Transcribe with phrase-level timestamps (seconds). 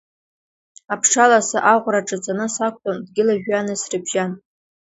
[0.93, 4.31] Аԥшалас аӷәра аҿаҵаны сақәтәан, дгьыли жәҩани срыбжьан.